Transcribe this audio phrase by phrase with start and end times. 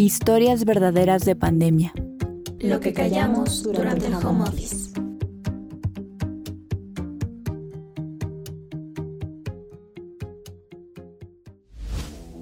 [0.00, 1.92] Historias verdaderas de pandemia.
[2.58, 4.90] Lo que callamos durante el home office.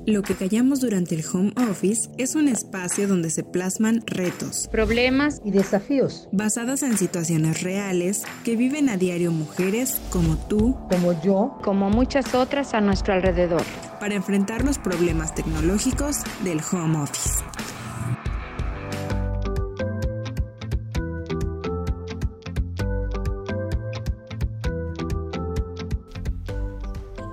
[0.06, 5.42] Lo que callamos durante el home office es un espacio donde se plasman retos, problemas
[5.44, 11.58] y desafíos basadas en situaciones reales que viven a diario mujeres como tú, como yo,
[11.64, 13.64] como muchas otras a nuestro alrededor,
[13.98, 17.42] para enfrentar los problemas tecnológicos del home office.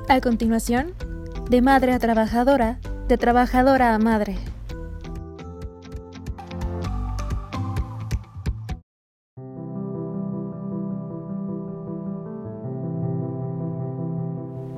[0.07, 0.93] A continuación,
[1.49, 4.37] de madre a trabajadora, de trabajadora a madre.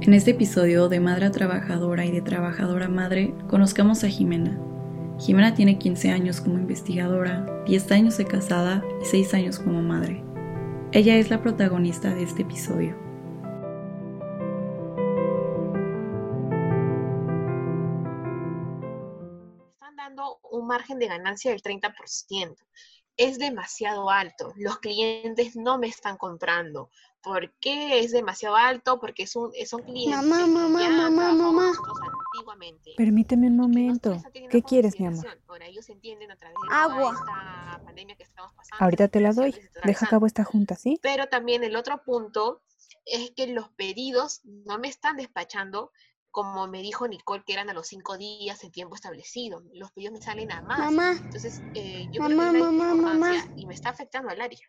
[0.07, 4.57] En este episodio de Madre a Trabajadora y de Trabajadora Madre, conozcamos a Jimena.
[5.19, 10.23] Jimena tiene 15 años como investigadora, 10 años de casada y 6 años como madre.
[10.93, 12.95] Ella es la protagonista de este episodio.
[20.67, 22.55] margen de ganancia del 30%.
[23.17, 24.53] Es demasiado alto.
[24.55, 26.89] Los clientes no me están comprando.
[27.21, 28.99] ¿Por qué es demasiado alto?
[28.99, 31.71] Porque son, son clientes mamá, mamá, mamá, mamá.
[32.33, 32.93] antiguamente.
[32.95, 34.21] Permíteme un momento.
[34.49, 35.25] ¿Qué quieres, mi amor?
[36.71, 37.15] Agua.
[38.79, 39.55] Ahorita te la doy.
[39.83, 40.99] Deja a cabo esta junta, ¿sí?
[41.01, 42.61] Pero también el otro punto
[43.05, 45.91] es que los pedidos no me están despachando
[46.37, 49.63] como me dijo Nicole, que eran a los cinco días en tiempo establecido.
[49.73, 50.77] Los pedidos me salen a más.
[50.77, 51.13] Mamá.
[51.13, 53.33] Entonces, eh, yo mamá, creo que mamá, mamá.
[53.55, 54.59] y me está afectando al área.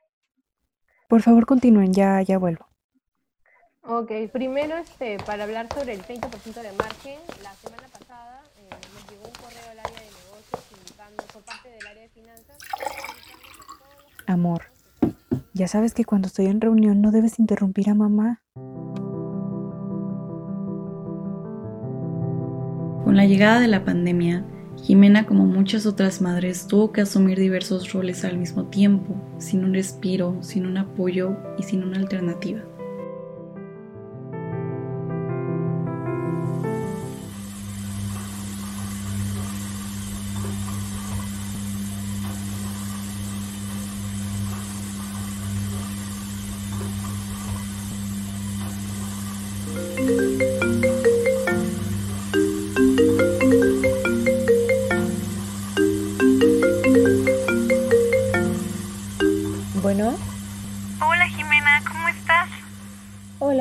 [1.11, 2.67] Por favor, continúen, ya, ya vuelvo.
[3.83, 9.11] Ok, primero este, para hablar sobre el 30% de margen, la semana pasada eh, nos
[9.11, 12.57] llegó un correo al área de negocios indicando por parte del área de finanzas.
[14.27, 14.73] Amor,
[15.53, 18.43] ya sabes que cuando estoy en reunión no debes interrumpir a mamá.
[23.19, 24.45] La llegada de la pandemia,
[24.85, 29.75] Jimena, como muchas otras madres, tuvo que asumir diversos roles al mismo tiempo, sin un
[29.75, 32.61] respiro, sin un apoyo y sin una alternativa.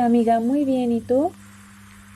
[0.08, 1.34] Amiga, muy bien, ¿y tú?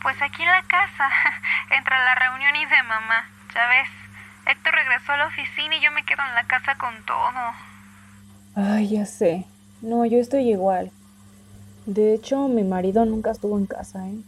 [0.02, 1.10] Pues aquí en la casa,
[1.78, 3.90] entre la reunión y de mamá, ya ves.
[4.48, 7.42] Héctor regresó a la oficina y yo me quedo en la casa con todo.
[8.56, 9.46] Ay, ya sé.
[9.82, 10.90] No, yo estoy igual.
[11.86, 14.22] De hecho, mi marido nunca estuvo en casa, ¿eh?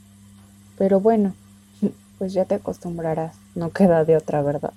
[0.78, 1.34] Pero bueno,
[2.20, 3.36] pues ya te acostumbrarás.
[3.56, 4.74] No queda de otra, ¿verdad?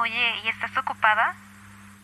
[0.00, 1.36] Oye, ¿y estás ocupada?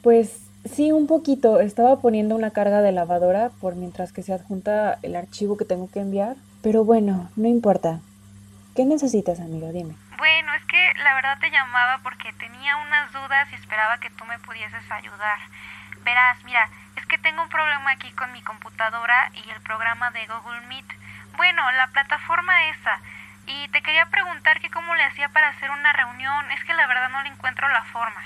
[0.02, 1.60] Pues Sí, un poquito.
[1.60, 5.88] Estaba poniendo una carga de lavadora por mientras que se adjunta el archivo que tengo
[5.90, 6.36] que enviar.
[6.62, 8.00] Pero bueno, no importa.
[8.74, 9.70] ¿Qué necesitas, amigo?
[9.72, 9.94] Dime.
[10.18, 14.24] Bueno, es que la verdad te llamaba porque tenía unas dudas y esperaba que tú
[14.24, 15.38] me pudieses ayudar.
[16.04, 20.26] Verás, mira, es que tengo un problema aquí con mi computadora y el programa de
[20.26, 20.86] Google Meet.
[21.36, 22.98] Bueno, la plataforma esa.
[23.46, 26.50] Y te quería preguntar que cómo le hacía para hacer una reunión.
[26.50, 28.22] Es que la verdad no le encuentro la forma.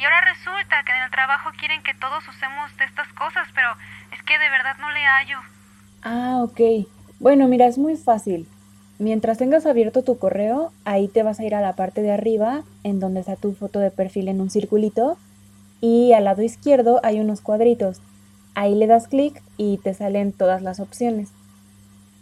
[0.00, 3.68] Y ahora resulta que en el trabajo quieren que todos usemos de estas cosas, pero
[4.14, 5.38] es que de verdad no le hallo.
[6.02, 6.86] Ah, ok.
[7.18, 8.48] Bueno, mira, es muy fácil.
[8.98, 12.62] Mientras tengas abierto tu correo, ahí te vas a ir a la parte de arriba,
[12.82, 15.18] en donde está tu foto de perfil en un circulito,
[15.82, 18.00] y al lado izquierdo hay unos cuadritos.
[18.54, 21.28] Ahí le das clic y te salen todas las opciones.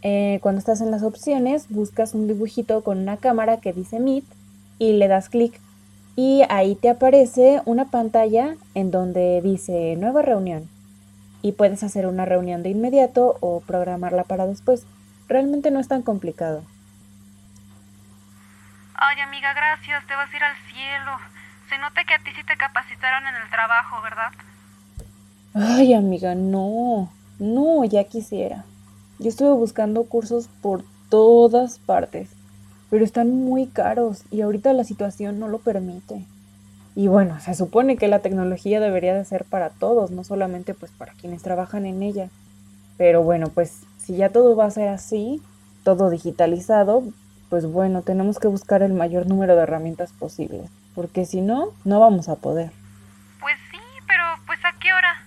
[0.02, 4.24] Eh, cuando estás en las opciones, buscas un dibujito con una cámara que dice Meet
[4.80, 5.60] y le das clic
[6.18, 10.69] y ahí te aparece una pantalla en donde dice nueva reunión
[11.43, 14.84] y puedes hacer una reunión de inmediato o programarla para después.
[15.28, 16.64] Realmente no es tan complicado.
[18.96, 20.04] Ay, amiga, gracias.
[20.08, 21.12] Te vas a ir al cielo.
[21.69, 24.32] Se nota que a ti sí te capacitaron en el trabajo, ¿verdad?
[25.54, 27.12] Ay, amiga, no.
[27.38, 28.64] No, ya quisiera.
[29.20, 32.28] Yo estuve buscando cursos por todas partes
[32.90, 36.25] pero están muy caros y ahorita la situación no lo permite.
[36.94, 40.90] Y bueno, se supone que la tecnología debería de ser para todos, no solamente pues
[40.90, 42.29] para quienes trabajan en ella.
[42.96, 45.40] Pero bueno, pues si ya todo va a ser así,
[45.85, 47.05] todo digitalizado,
[47.49, 50.69] pues bueno, tenemos que buscar el mayor número de herramientas posibles.
[50.94, 52.73] porque si no, no vamos a poder.
[53.41, 55.25] Pues sí, pero pues a qué hora?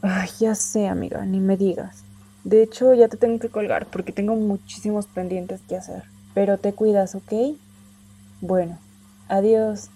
[0.00, 2.04] Ay, ya sé, amiga, ni me digas.
[2.44, 6.04] De hecho, ya te tengo que colgar porque tengo muchísimos pendientes que hacer.
[6.34, 7.56] Pero te cuidas, ¿ok?
[8.40, 8.78] Bueno,
[9.28, 9.88] adiós.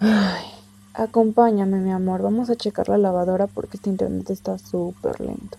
[0.00, 0.44] Ay,
[0.94, 2.22] acompáñame, mi amor.
[2.22, 5.58] Vamos a checar la lavadora porque este internet está súper lento.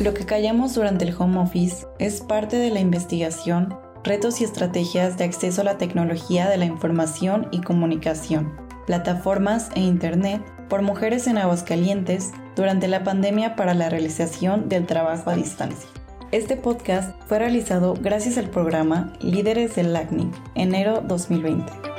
[0.00, 3.76] Lo que callamos durante el home office es parte de la investigación,
[4.06, 8.52] retos y estrategias de acceso a la tecnología de la información y comunicación,
[8.86, 15.30] plataformas e Internet por mujeres en Aguascalientes durante la pandemia para la realización del trabajo
[15.30, 15.90] a distancia.
[16.32, 21.95] Este podcast fue realizado gracias al programa Líderes del LACNIC, enero 2020.